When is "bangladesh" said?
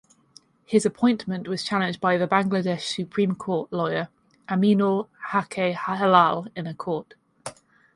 2.17-2.81